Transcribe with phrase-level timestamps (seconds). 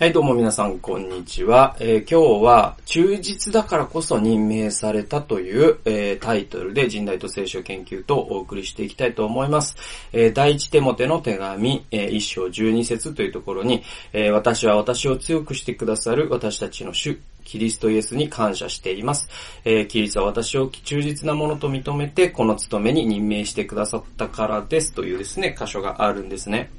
[0.00, 1.74] はい、どうも皆さん、こんにちは。
[1.80, 9.74] えー、今日は、忠実だからこそ任命されたという、えー、タイトルで、人代と聖書研究とお送りしていきたいと思います。
[10.12, 13.82] えー、第一手モテの手紙、えー、一章十二節というところに、
[14.12, 19.28] え私は私を強くしてくださる私たちの主、キリストイエスに感謝しています。
[19.64, 26.70] えキリストは私を忠実なものと認めて、この務めに任命してくださったからですというですね、箇所があるんですね。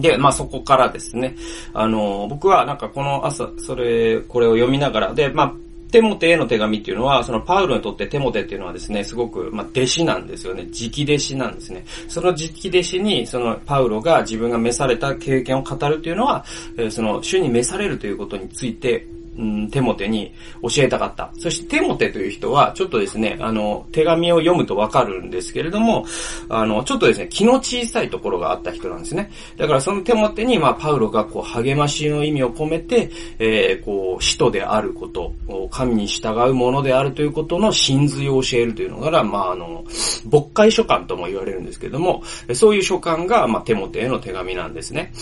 [0.00, 1.36] で、まあそこからですね、
[1.72, 5.52] あの、僕はなんかこの朝、それ、これを読みながら、で、まあ、
[5.90, 10.64] テモテへの手紙っていうのは、そのパウロにとってテモテっていうのはですね、すごく、まあ、弟子なんですよね。
[10.64, 11.84] 直弟子なんですね。
[12.08, 16.44] その直弟子に、そのパウロが自分が召された経験を語るっていうのは、
[16.90, 19.06] その主に召されるということについて
[19.38, 21.30] うん、テモテに教えたかった。
[21.38, 26.04] そしてテモテという人は、ちょっとですね、あの、手紙を読むとわかるんですけれども、
[26.48, 29.30] あの、ちょっとですね、気の小さいところがあった人なんですね。
[29.56, 35.32] だからそのテモテに、まあ、パウロがこう、励ましの意味を込めて、えー、こう、使徒であること、
[35.70, 39.84] 神に従うものであるということの真髄を教えるというのが、まあ、あの、
[40.30, 42.22] 牧会書簡とも言われるんですけれども、
[42.54, 45.12] そういう書簡が、まあ、テモテへの手紙なんですね。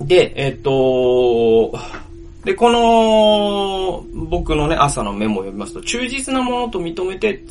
[0.00, 1.72] で、えっ、と、
[2.48, 7.44] で、この、僕のね、朝のメモを読みますと、忠実なものと認めて、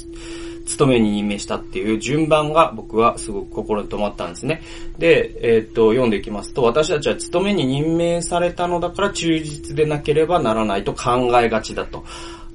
[0.66, 4.64] 勤めに任命したっていう順番が僕はすごく心に留まったんですね。
[4.98, 12.04] で、えー、っと、読んでいきますと、私たちは勤めに任命されたのだから忠実でなければならないと考えがちだと。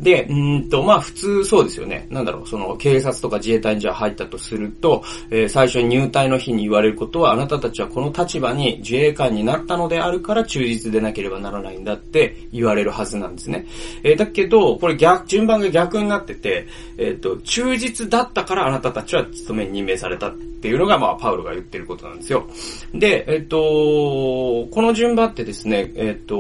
[0.02, 2.08] で、うんと、まあ普通そうですよね。
[2.10, 13.66] なんだろう、その警察とか自衛隊にじゃあ入ったとすると、えー、最初に入隊の日に言われることは、あなたたちはこの立場に自衛官になったのであるから忠実でなければならないんだって言われるはずなんですね。
[14.02, 16.66] えー、だけど、これ逆、順番が逆になってて、
[16.98, 22.46] えっ、ー、と、忠実だったからあなたたちは勤めに任命されたっていうのが、まあ、パウロが言ってることなんですよ。
[22.94, 26.36] で、えっ、と、この順番ってですね、えっ、と、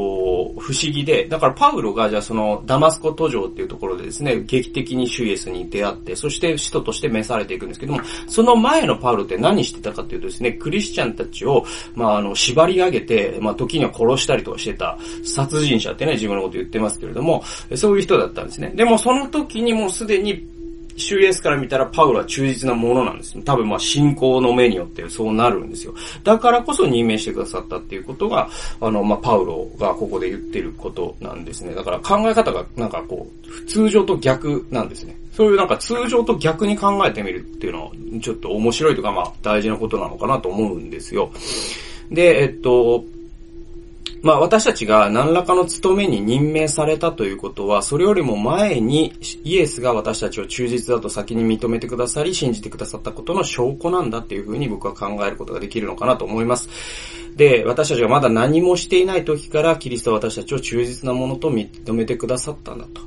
[0.60, 11.64] 不思議で、だからパウロが、じゃあその、ダマスコ途上っていうところでですね、劇的にシュイエスに出会って、そして使徒として召されていくんですけども、その前のパウロって何してたかっていうとですね、クリスチャンたちを、
[11.96, 17.42] まあ、あの、縛り上げて、まあ、時には殺したりとかしてた、殺人者ってね、自分のこと言ってますけれども、
[17.74, 18.70] そういう人だったんですね。
[18.76, 20.46] でもその時にもうすでに
[20.96, 23.40] シュイエスから見たらパウロは忠実なものなんです。
[23.42, 25.94] 多分まあ信仰の目によってそうなるんですよ。
[26.24, 28.48] だからこそ任命してくださったっていうことが、
[28.80, 31.74] あの、まあパウロがここで言ってることなんですね。
[31.74, 35.16] だから考え方がなんかこう、通常と逆なんですね。
[35.32, 41.30] そういうなんか通常と逆に考えてみるっていうのは、ちょっと面白いとかまあ大事なことなのかなと思うんですよ。
[42.10, 43.04] で、えっと、
[44.22, 49.12] まあ私たちが何らかの務めに任命されたということは、それよりも前に
[49.42, 56.68] イエスが私たちを忠実だと先に認めてくださり、信じてくださったことの証拠なんだっていうふうに僕は考えることができるのかなと思います。
[57.36, 63.00] で、私たちがまだ何もしていない時からキリストは私たちを忠実なものと認めてくださったんだと。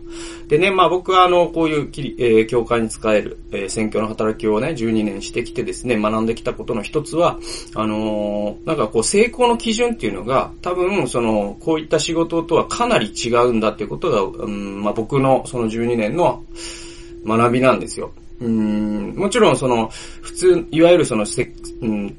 [0.48, 7.40] でね、まあ僕はあの、こういうキリ、えー、教会に使える、えー、宣教の働きをね、12年してきてですね、学んできたことの一つは、
[7.76, 16.44] あのー、なんかこう成功の基準っていうのが、多分その、こういった仕事とはかなり違うんだっていうことが、うん、まあ僕のその12年の
[17.26, 18.12] 学びなんですよ。
[18.40, 19.90] もちろんその、
[20.22, 21.48] 普通、いわゆるその世,、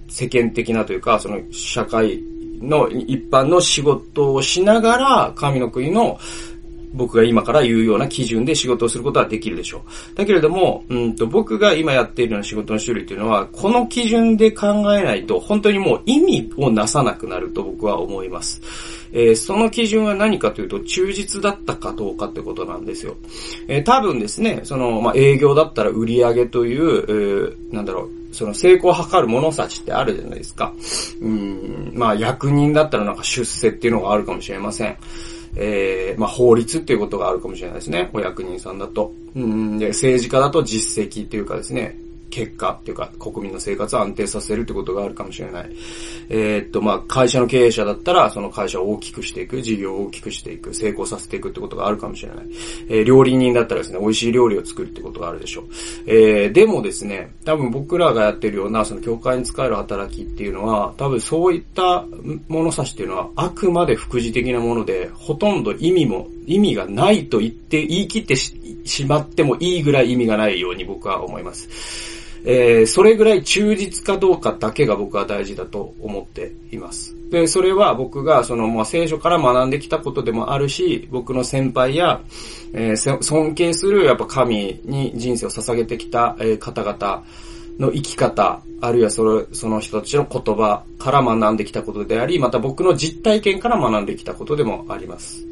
[0.09, 2.23] 世間的なというか、その社会
[2.61, 6.19] の一般の仕事をしながら、神の国の
[6.95, 10.17] 僕が今から言うような基準で仕事をすることはできるでしょう。
[10.17, 18.61] だけれども、うんと僕が今やっているような仕事の種類というのは、この基準で考えないと本当にもう意味をなさなくなると僕は思います。
[19.13, 23.17] えー、その基準は何かというと、忠実だったかどうかってことなんですよ。
[23.69, 30.75] えー、多分ですね、その、まあ、営業だったら売り上げという、えー、なんだろう、その成功を図る物差しってあるじゃないですか。
[31.23, 34.97] うん、まあ役人だったらなんか出世っていうのがあるかもしれません。
[35.57, 38.11] えー、まあ法律っていうことがあるかもしれないですね。
[38.13, 39.13] お役人さんだと。
[39.35, 41.99] うん、で、政治家だと実績っていうかですね、
[42.31, 45.71] 結果っていうか、国民の生活を安定させるってことがあるかもしれない。
[46.29, 52.47] えー、っと、まあ、会社の経営者だったら、その会社を大きくしていく、事業を大きくしていく、成功させていくってことがあるかもしれない。
[52.89, 55.65] えー、料理人だったらですね、美味しい料理を作るってことがあるでしょう。
[56.07, 62.05] えー、でもですね、多分僕らがやってるような、その教会に使える働きっていうのは、多分そういった
[62.49, 72.16] 物差しっていうのは、あくまで副次的なもので、ほとんど意味も、意味がないと言って、言い切ってしまってもいいぐらい意味がないように僕は思います。
[72.49, 77.13] えー、それぐらい忠実かどうかだけが僕は大事だと思っています。
[77.29, 82.21] で、それは僕がその、まあ、聖書から学んできたことでもあるし、僕の先輩や、
[82.73, 87.25] えー、尊敬するやっぱ神に人生を捧げてきた、え、方々
[87.81, 95.45] の生き方あるいはそのその人たちの言葉から学んできたことであり、また僕の実体験から学んできたことでもあります。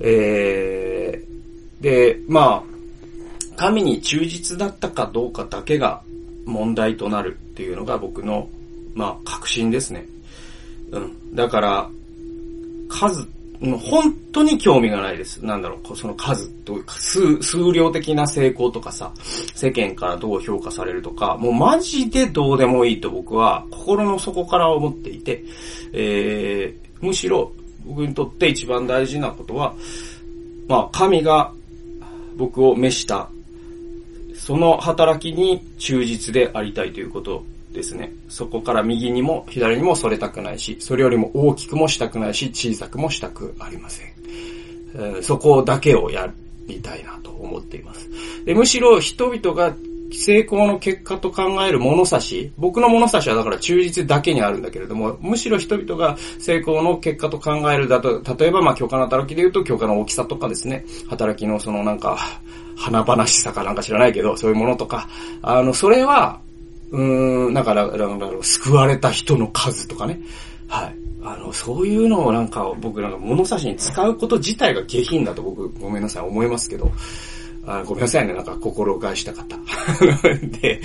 [0.00, 2.69] えー、で、まあ、
[3.60, 6.02] 神に忠実だったかどうかだけが
[6.46, 8.48] 問題となるっていうのが僕の、
[8.94, 10.06] まあ、確信ですね。
[10.92, 11.36] うん。
[11.36, 11.90] だから、
[12.88, 13.28] 数
[13.60, 15.44] 本当に興味がないです。
[15.44, 19.12] なんだろう、その数というか、数、数量的な成功とかさ、
[19.54, 25.44] 世間からどう評価されるとか、もうマジでどうでもいいと僕は心の底から思っていて、
[25.92, 27.52] えー、むしろ
[27.84, 29.74] 僕にとって一番大事なことは、
[30.66, 31.52] まあ、神が
[32.38, 33.28] 僕を召した、
[34.50, 38.12] その働きに忠実でありたいということですね。
[38.28, 44.06] そこから右にも左にもそれたくないし、それよりも大きくもしたくないし、小さくもしたくありません。
[45.18, 46.28] え、そこだけをや
[46.66, 48.10] りたいなと思っています。
[48.44, 49.72] でむしろ人々が
[50.12, 62.18] 成功の結果と考える物差し、僕の物差しはだから忠実だけにあるんだけれども、むしろ人々が成功の結果と考えるだと、例えばまあ許可の働きで言うと許可の大きさとかですね、働きのそのなんか、
[62.76, 65.08] 華々しさかなんか知らないけど、そういうものとか、
[65.42, 66.40] あの、それは
[66.92, 67.88] うん、だから、
[68.42, 70.18] 救われた人の数とかね。
[70.68, 70.94] はい。
[71.22, 76.90] あの、そういうのをなんか僕なんか物差しに使うこと自体が下品だと僕ごめんなさい思いますけど、
[77.66, 79.56] あごめんなさいね、なんか心を返した方。
[80.60, 80.80] で、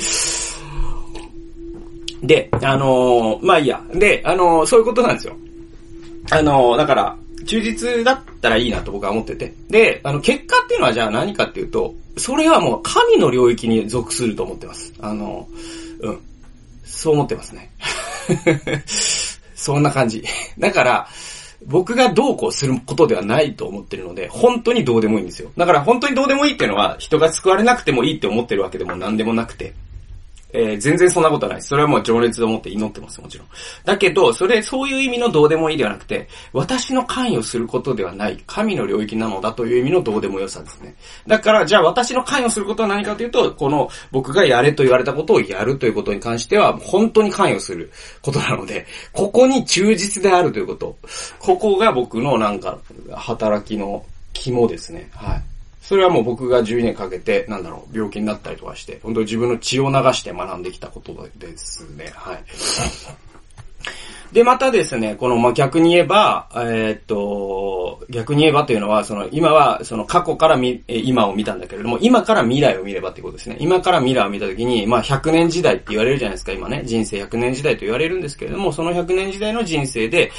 [2.23, 3.81] で、あのー、まあいいや。
[3.93, 5.35] で、あのー、そういうことなんですよ。
[6.31, 9.53] あのー、だから、忠実だったらいいなと僕は思ってて。
[9.69, 14.93] で、あの、結果っていうのはじゃあ何かっていうと、それはもう神の領域に属すると思ってます。
[14.99, 15.47] あの、
[15.99, 16.19] うん。
[16.83, 17.71] そう思ってますね。
[19.55, 20.23] そんな感じ。
[20.57, 21.07] だから、
[21.65, 25.51] 僕がどうこうすることではないと思ってるので、本当にどうでもいいんですよ。
[25.57, 29.73] だから本当にどうでもいいっていうのは、人が救われなくてもいいって思ってるわけでも何でもなくて、
[30.55, 31.67] えー、全然そんなことないです。
[31.67, 33.47] それはもう情熱で思って祈ってます、もちろん。
[33.83, 40.95] だけど、それ、そういう意味のどうでもいいではなくて、私の関与することではない、神の領域なのだという意味のどうでもよさですね。
[41.27, 47.91] だから、じゃあ私の関与することは何かというと、この、僕がやれと言われたことをやるということに関しては、本当に関与する
[48.21, 50.95] ことなので、ここに忠実であるということ。
[51.39, 52.77] ここが僕のなんか、
[53.13, 55.09] 働きの肝ですね。
[55.13, 55.54] はい。
[55.87, 62.11] それはもう僕が12年かけて、なんだろう、病気になったりとかして、本当に自分の血を流して学んできたことですね。
[62.15, 62.43] はい。
[64.33, 67.15] で、またですね、この、ま、逆に言えば、えー、っと、
[68.09, 73.57] 逆に言えばというのは、その、今は、その過去からみ、今を見たんだけれども、今から未来を見ればってことですね。
[73.59, 76.83] 今から未来を見たときに、まあ、100年時代って言われるじゃないですか、今ね。
[76.85, 80.31] 人生100年時代と言われるんですけれども、その100年時代の人生で、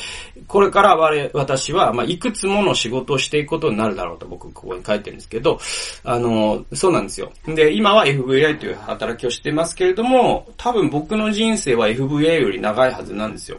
[0.47, 5.59] これから我、私は、まあ、いくつもの仕事をしていくことになるだろうと僕、ここに書いてるんですけど、
[6.05, 7.33] あの、そうなんですよ。
[7.47, 13.59] で、今は FVI という働きをしてますけれども、多分僕の人生は FVI より長いはずなんですよ。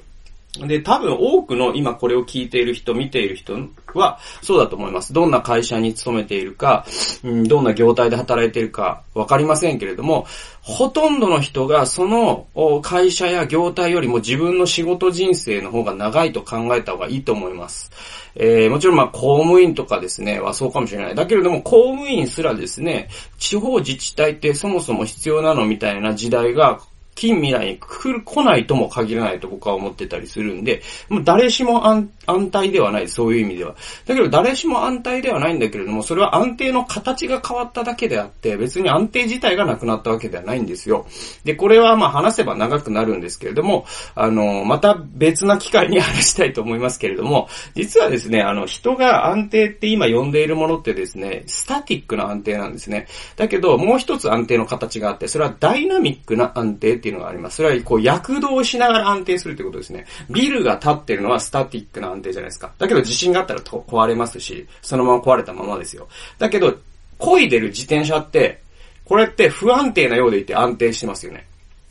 [0.65, 3.57] で、多分多くの今これを聞いている人、見ている人
[3.93, 5.13] はそうだと思います。
[5.13, 6.85] どんな会社に勤めているか、
[7.23, 10.25] うん、どんな業態で働いているかわかりませんけれども、
[10.61, 12.47] ほとんどの人がその
[12.81, 17.91] 会社や業態よりも自分の仕事人生の方が長いと考えた方がいいと思います。
[18.35, 21.15] えー、もちろんまあ公務員とかですね、はそうかもしれない。
[21.15, 26.79] だけれども公務員すらですね、地方自治体ってそもそも必要なのみたいな時代が
[27.17, 33.75] 近未来に来る、来ないとも限らないと僕は思ってたりするんで、もう誰しも安安泰ではない、そういう意味では。
[34.05, 41.07] だけど誰しも安泰ではないんだけれども、それは安定の形が変わっただけであって、別に安定自体がなくなったわけではないんですよ。
[41.43, 53.07] で、これはまあ話せば長くなるんですけれども、あの、また別な機会に話したいと思いますけれども、実はですね、あの、人が安定って今呼んでいるものってですね、スタティックな安定なんですね。
[53.37, 57.57] だけど、もう一つ安定の形があって、それはダイナミックな安定ってっていうのがあります。
[57.57, 60.05] それはこう躍動しながら安定するってことですね。
[60.29, 62.71] ビルが立ってるのはスタティックな安定じゃないですか。
[62.77, 66.07] だけど地震があったら壊れますし、そのまま壊れたままですよ。
[66.37, 66.77] だけど、
[67.17, 68.61] 漕いでる自転車って、
[69.05, 71.47] これって不安定なようでいて安定してますよね。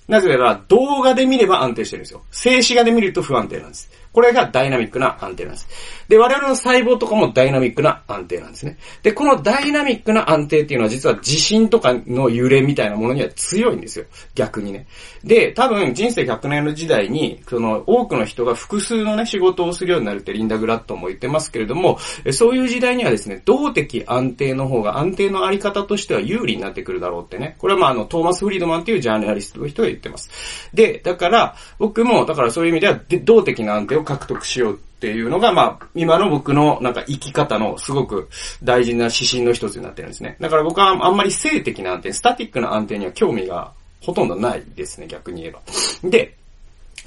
[0.07, 2.23] なぜなら、動画で見れば安定してるんですよ。
[2.31, 3.91] 静止画で見ると不安定なんです。
[4.17, 5.69] これがダイナミックな安定なんです。
[6.09, 8.79] で、我々の細胞とかもダイナミックな安定なんですね。
[9.03, 14.07] で、このダイナミックな安定っていうのは実は地震とかの揺れみたいなものには強いんですよ。
[14.35, 14.87] 逆にね。
[15.23, 21.99] で、多分人生100年の時代に、その多くの人が複数のね、仕事をするようになるってリンダ・グラットも言ってますけれども、
[22.33, 27.57] そういう時代にはですね、動的安定の方が安定のあり方としては有利になってくるだろうってね。
[27.59, 30.31] これはまああの、トーマス・フリードマンっていうジャーナリストの人が言ってます。
[30.73, 38.31] で、だから、僕も、だからそういう意味では、動的な安定を獲得しようっていうのが、まあ、今の僕のなんか生き方のすごく
[38.63, 40.39] 大事な指針の一つになってるんですね。
[40.41, 45.61] だから僕はあんまり性的な安定、スタティックな安定には興味がほとんどないですね、逆に言えば。
[46.09, 46.35] で、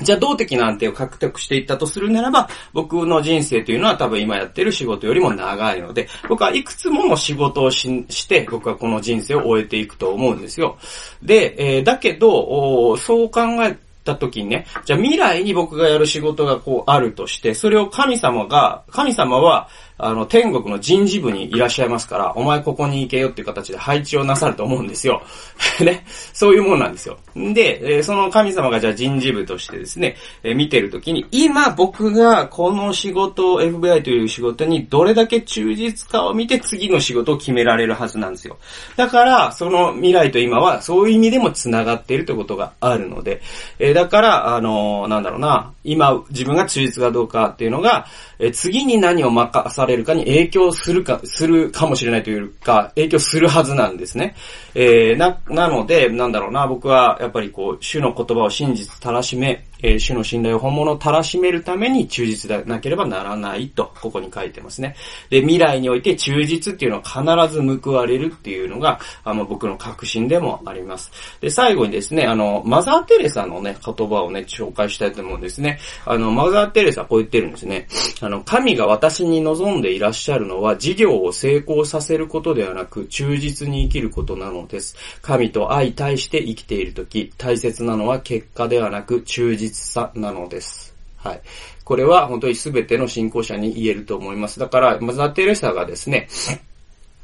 [0.02, 10.78] じゃあ動的な安定を獲得していったとするならば、僕の人生というのは多分今やってる仕事よりも長いので、僕はいくつもの仕事をしして、僕はこの人生を終えていくと思うんですよ。
[11.22, 13.78] で、えー、だけど、そう考え
[14.10, 19.70] た時にね、じゃあ未来に僕がやる仕事がこうあるとして、それを神様が、神様は、
[20.02, 25.22] あの、天国の人事部にいらっしゃいますから、お前ここに行けよっていう形で配置をなさると思うんですよ。
[25.84, 26.06] ね。
[26.34, 27.18] そういうもんなんですよ。
[27.36, 38.58] で、えその神様がじゃあ人事部としてですね、え見てるときに、今僕がこの仕事を、FBI という仕事にどれだけ忠実かを見て次の仕事を決められるはずなんですよ。
[38.96, 43.42] だから、その未来と今はそういう意味でも繋がっているということがあるので、
[43.80, 48.06] えだから、あのー、なんだろうな、今自分が忠実かどうかっていうのが、
[48.40, 54.36] え次に何を任されるかに影響するか、するかもしれないというか、影響するはずなんですね。
[54.76, 64.96] えー、な、なので、なんだろうな、僕はやっぱりこう、主の言葉を真実たらしめ、えー、主の信頼を本物をたらしめるために忠実でなければならないと、ここに書いてますね。
[65.30, 71.12] で、未来において忠実っていうのは必ず報われるっていうのが、あの、僕の確信でもあります。
[71.42, 75.80] で、最後にですね、あの、マザー・テレサのね、言葉をね、紹介したいと思うんですね。
[76.06, 77.88] あの、マザー・テレサこう言ってるんですね。
[78.22, 84.96] あの、神が私に望んでいらっしゃるのは、事業を成功させることではなく、忠実に生きることなのです。
[85.22, 90.96] 神と相対して生きているとき、大切なのは結果ではなく、忠実さなのです。
[91.18, 91.42] はい。
[91.84, 94.60] これは本当に全ての信仰者に言えると思います。
[94.60, 96.30] だから、マザー・テレサがですね、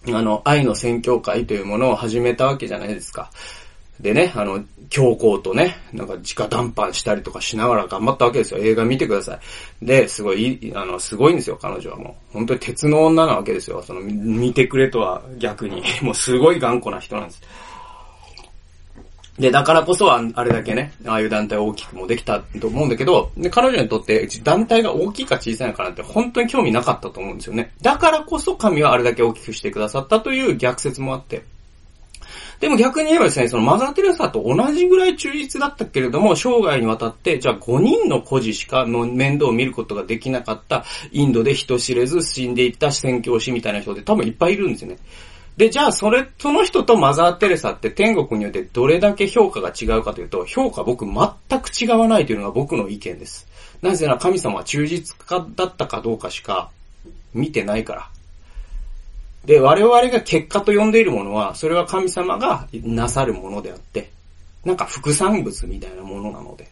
[0.08, 3.32] あの、愛の宣教会というものを始めたわけじゃないですか。
[4.00, 8.60] でね、あの、強行とね、なんか直談判したりとかしながら頑張ったわけですよ。
[8.60, 9.40] 映画見てくださ
[9.82, 9.86] い。
[9.86, 12.34] で、すごい、あの、すごいんですよ、彼女はもう。
[12.34, 13.82] 本当に鉄の女なわけですよ。
[13.82, 15.82] その、見てくれとは逆に。
[16.02, 17.42] もうすごい頑固な人なんです。
[19.38, 27.72] で、だからこそあれだけね、ああいう団体大きくもできたと思うんだけど、で、彼女にとって団体が大きいか小さいのかなんて本当に興味なかったと思うんですよね。
[27.82, 31.44] だからこそ神はあれだけ大きくしてくださったという逆説もあって。
[32.60, 44.98] でも逆に言えばですね、そのマザー・テレサと同じぐらい忠実だったけれども、生涯にわたって、じゃあ5人の孤児しかの面倒を見ることができなかったインドで人知れず死んでいった宣教師みたいな人って多分いっぱいいるんですよね。
[45.58, 53.48] で、じゃあ、それ、その人とマザー・テレサって天国によってどれだけ評価が違うかというと、評価僕全く違わないというのが僕の意見です。
[53.82, 56.72] なぜなら神様は忠実家だったかどうかしか
[57.34, 58.10] 見てないから。
[59.46, 64.12] で、我々が結果と呼んでいるものは、それは神様がなさるものであって、
[64.66, 66.68] なんか副産物みたいなものなので、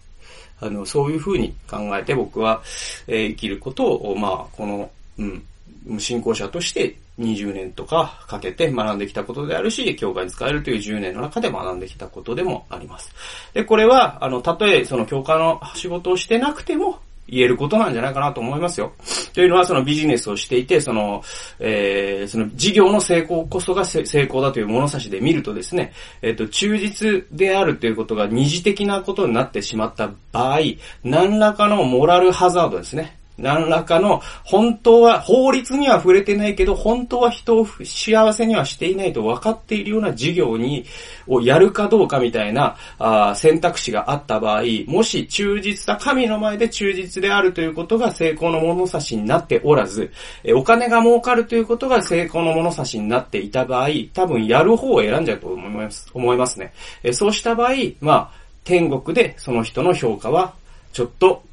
[0.59, 2.61] あの、そういうふうに考えて僕は、
[3.07, 13.13] えー、生きることを、まあ、この、うん、信仰者として20年とかかけて学んできたことであるし、教会に使えるという10年の中で学んできたことでもあります。
[13.53, 18.91] で、これは、あの、たとえその教会の仕事をしてなくても、言えることなんじゃないかなと思いますよ。
[19.33, 21.23] というのは、そのビジネスをしていて、その、
[21.59, 30.59] えー、その事業の成功こそが成功だという物差しで見るとですね、えっ、ー、と、忠実であるということが二次的なことになってしまった場合、
[31.03, 33.17] 何らかのモラルハザードですね。
[33.37, 40.85] 何らかの、本当は、法律には触れてないけど、本当は人を幸せにはしていないと分かっているような事業に、
[41.27, 50.11] をやるかどうかみたいな、あ選択肢があった場合、もし忠実だ、神の前で忠実であるということが成功の物差しになっておらず、
[50.43, 56.73] えお金が儲かるということが成功の物差しになっていた場合、多分やる方を選んじゃうと思います、思いますね。
[57.03, 58.31] えそうした場合、まあ、
[58.63, 60.53] 天国でその人の評価は、
[60.91, 61.43] ちょっと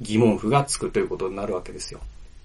[0.00, 2.00] 疑問符がつくということになるわけですよ。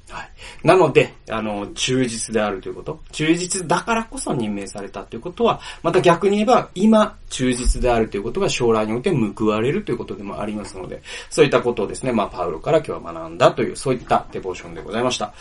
[0.10, 0.30] はい。
[0.64, 3.00] なので、あの、忠実であるということ。
[3.12, 15.34] 忠実だからこそ任命されたということは、また逆に言えば、今、忠実であるということが将来において報われるということでもありますので、そういったことをですね、まあ、パウロから今日は学んだという、そういったデボーションでございました。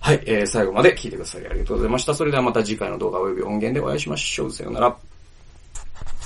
[0.00, 2.14] はい、えー、最後まで聞いてくださりありがとうございました。
[2.14, 4.52] それではまた次回の動画及び音源でお会いしましょう。
[4.52, 4.96] さようなら。